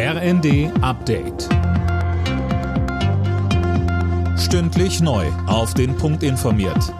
RND 0.00 0.70
Update. 0.80 1.48
Stündlich 4.38 5.00
neu. 5.00 5.26
Auf 5.48 5.74
den 5.74 5.96
Punkt 5.96 6.22
informiert. 6.22 6.94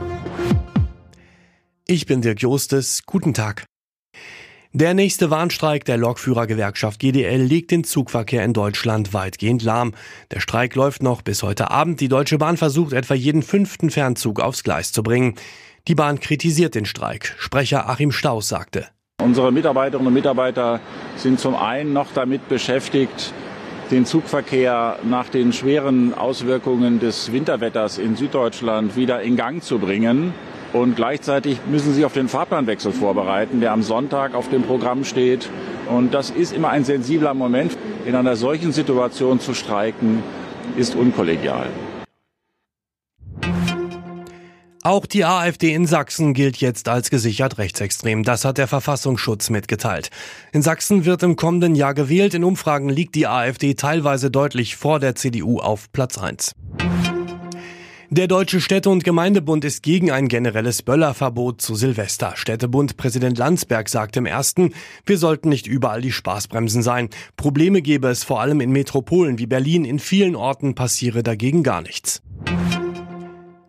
Ich 1.87 2.07
bin 2.07 2.23
Dirk 2.23 2.43
Jostes. 2.43 3.05
Guten 3.07 3.35
Tag. 3.35 3.67
Der 4.73 4.95
nächste 4.95 5.31
Warnstreik 5.31 5.85
der 5.85 5.97
Lokführergewerkschaft 5.97 6.99
GDL 6.99 7.41
legt 7.41 7.71
den 7.71 7.85
Zugverkehr 7.85 8.45
in 8.45 8.53
Deutschland 8.53 9.15
weitgehend 9.15 9.63
lahm. 9.63 9.95
Der 10.33 10.41
Streik 10.41 10.75
läuft 10.75 11.01
noch 11.01 11.23
bis 11.23 11.45
heute 11.45 11.71
Abend. 11.71 12.01
Die 12.01 12.09
Deutsche 12.09 12.39
Bahn 12.39 12.57
versucht 12.57 12.95
etwa 12.95 13.15
jeden 13.15 13.43
fünften 13.43 13.91
Fernzug 13.91 14.41
aufs 14.41 14.65
Gleis 14.65 14.91
zu 14.91 15.05
bringen. 15.05 15.37
Die 15.87 15.95
Bahn 15.95 16.19
kritisiert 16.19 16.75
den 16.75 16.85
Streik. 16.85 17.37
Sprecher 17.39 17.89
Achim 17.89 18.11
Staus 18.11 18.49
sagte. 18.49 18.89
Unsere 19.21 19.51
Mitarbeiterinnen 19.51 20.07
und 20.07 20.15
Mitarbeiter 20.15 20.79
sind 21.17 21.41
zum 21.41 21.57
einen 21.57 21.93
noch 21.93 22.07
damit 22.15 22.49
beschäftigt, 22.49 23.35
den 23.91 24.07
Zugverkehr 24.07 25.01
nach 25.03 25.29
den 25.29 25.53
schweren 25.53 26.15
Auswirkungen 26.15 27.01
des 27.01 27.33
Winterwetters 27.33 27.99
in 27.99 28.15
Süddeutschland 28.15 28.95
wieder 28.97 29.21
in 29.21 29.37
Gang 29.37 29.61
zu 29.61 29.81
bringen. 29.81 30.35
Und 30.73 30.95
gleichzeitig 30.95 31.59
müssen 31.69 31.95
sie 31.95 32.05
auf 32.05 32.13
den 32.13 32.29
Fahrplanwechsel 32.29 32.93
vorbereiten, 32.93 33.61
der 33.61 33.73
am 33.73 33.83
Sonntag 33.83 34.35
auf 34.35 34.51
dem 34.51 34.63
Programm 34.63 35.05
steht. 35.05 35.51
Und 35.91 36.15
das 36.15 36.31
ist 36.31 36.55
immer 36.55 36.69
ein 36.69 36.85
sensibler 36.85 37.35
Moment. 37.35 37.77
In 38.07 38.15
einer 38.15 38.37
solchen 38.37 38.71
Situation 38.71 39.41
zu 39.41 39.53
streiken, 39.53 40.23
ist 40.77 40.95
unkollegial. 40.95 41.67
Auch 44.89 45.05
die 45.05 45.27
AfD 45.27 45.75
in 45.75 45.85
Sachsen 45.85 46.33
gilt 46.33 46.57
jetzt 46.57 46.89
als 46.89 47.11
gesichert 47.11 47.59
rechtsextrem. 47.59 48.23
Das 48.23 48.47
hat 48.47 48.57
der 48.57 48.67
Verfassungsschutz 48.67 49.51
mitgeteilt. 49.51 50.09
In 50.51 50.63
Sachsen 50.63 51.05
wird 51.05 51.23
im 51.23 51.37
kommenden 51.37 51.75
Jahr 51.75 51.93
gewählt. 51.93 52.33
In 52.33 52.43
Umfragen 52.43 52.89
liegt 52.89 53.15
die 53.15 53.27
AfD 53.27 53.75
teilweise 53.75 54.31
deutlich 54.31 54.77
vor 54.77 54.99
der 54.99 55.15
CDU 55.15 55.59
auf 55.59 55.93
Platz 55.93 56.17
1. 56.17 56.55
Der 58.09 58.29
Deutsche 58.29 58.63
Städte- 58.63 58.89
und 58.89 59.05
Gemeindebund 59.05 59.67
ist 59.67 59.83
gegen 59.83 60.11
ein 60.11 60.27
generelles 60.27 60.81
Böllerverbot 60.83 61.61
zu 61.61 61.75
Silvester. 61.75 62.33
Städtebund-Präsident 62.37 63.37
Landsberg 63.37 63.91
sagte 63.91 64.21
im 64.21 64.25
ersten, 64.25 64.73
wir 65.05 65.19
sollten 65.19 65.51
nicht 65.51 65.67
überall 65.67 66.01
die 66.01 66.13
Spaßbremsen 66.13 66.83
sein. 66.83 67.11
Probleme 67.37 67.83
gäbe 67.83 68.09
es 68.09 68.25
vor 68.25 68.41
allem 68.41 68.63
in 68.63 68.71
Metropolen 68.71 69.39
wie 69.39 69.47
Berlin. 69.47 69.85
In 69.85 69.99
vielen 69.99 70.35
Orten 70.35 70.75
passiere 70.75 71.23
dagegen 71.23 71.63
gar 71.63 71.83
nichts. 71.83 72.23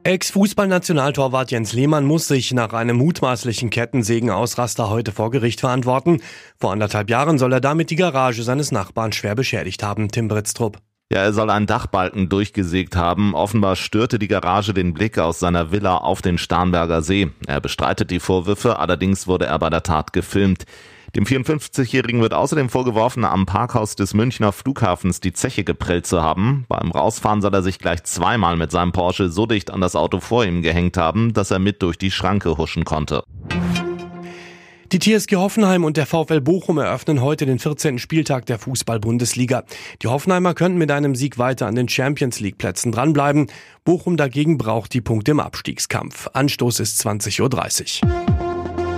Ex-Fußballnationaltorwart 0.03 1.51
Jens 1.51 1.73
Lehmann 1.73 2.05
muss 2.05 2.27
sich 2.27 2.53
nach 2.53 2.71
einem 2.71 2.95
mutmaßlichen 2.95 3.69
Kettensägen-Ausraster 3.69 4.89
heute 4.89 5.11
vor 5.11 5.29
Gericht 5.29 5.59
verantworten. 5.59 6.21
Vor 6.57 6.71
anderthalb 6.71 7.09
Jahren 7.09 7.37
soll 7.37 7.51
er 7.51 7.59
damit 7.59 7.89
die 7.89 7.97
Garage 7.97 8.43
seines 8.43 8.71
Nachbarn 8.71 9.11
schwer 9.11 9.35
beschädigt 9.35 9.83
haben, 9.83 10.09
Tim 10.09 10.29
Britztrup. 10.29 10.77
Ja, 11.11 11.23
er 11.23 11.33
soll 11.33 11.49
einen 11.49 11.65
Dachbalken 11.65 12.29
durchgesägt 12.29 12.95
haben. 12.95 13.35
Offenbar 13.35 13.75
störte 13.75 14.19
die 14.19 14.27
Garage 14.29 14.73
den 14.73 14.93
Blick 14.93 15.17
aus 15.17 15.39
seiner 15.39 15.71
Villa 15.71 15.97
auf 15.97 16.21
den 16.21 16.37
Starnberger 16.37 17.01
See. 17.01 17.31
Er 17.47 17.59
bestreitet 17.59 18.09
die 18.09 18.21
Vorwürfe, 18.21 18.79
allerdings 18.79 19.27
wurde 19.27 19.47
er 19.47 19.59
bei 19.59 19.69
der 19.69 19.83
Tat 19.83 20.13
gefilmt. 20.13 20.65
Dem 21.15 21.25
54-Jährigen 21.25 22.21
wird 22.21 22.33
außerdem 22.33 22.69
vorgeworfen, 22.69 23.25
am 23.25 23.45
Parkhaus 23.45 23.95
des 23.95 24.13
Münchner 24.13 24.51
Flughafens 24.51 25.19
die 25.19 25.33
Zeche 25.33 25.63
geprellt 25.63 26.05
zu 26.05 26.21
haben. 26.21 26.65
Beim 26.67 26.91
Rausfahren 26.91 27.41
soll 27.41 27.53
er 27.53 27.63
sich 27.63 27.79
gleich 27.79 28.03
zweimal 28.03 28.57
mit 28.57 28.71
seinem 28.71 28.91
Porsche 28.91 29.29
so 29.29 29.45
dicht 29.45 29.71
an 29.71 29.81
das 29.81 29.95
Auto 29.95 30.19
vor 30.19 30.45
ihm 30.45 30.61
gehängt 30.61 30.97
haben, 30.97 31.33
dass 31.33 31.51
er 31.51 31.59
mit 31.59 31.81
durch 31.81 31.97
die 31.97 32.11
Schranke 32.11 32.57
huschen 32.57 32.85
konnte. 32.85 33.23
Die 34.91 34.97
TSG 34.97 35.35
Hoffenheim 35.35 35.83
und 35.83 35.97
der 35.97 36.07
VfL 36.07 36.41
Bochum 36.41 36.79
eröffnen 36.79 37.21
heute 37.21 37.45
den 37.45 37.59
14. 37.59 37.99
Spieltag 37.99 38.47
der 38.47 38.57
Fußball-Bundesliga. 38.57 39.63
Die 40.01 40.07
Hoffenheimer 40.07 40.55
könnten 40.55 40.79
mit 40.79 40.89
einem 40.89 41.13
Sieg 41.13 41.37
weiter 41.37 41.67
an 41.67 41.75
den 41.75 41.87
Champions 41.87 42.39
League 42.39 42.57
Plätzen 42.57 42.91
dranbleiben. 42.91 43.51
Bochum 43.83 44.17
dagegen 44.17 44.57
braucht 44.57 44.93
die 44.95 45.01
Punkte 45.01 45.31
im 45.31 45.39
Abstiegskampf. 45.39 46.29
Anstoß 46.33 46.79
ist 46.79 47.05
20.30 47.05 48.03
Uhr. 48.03 48.48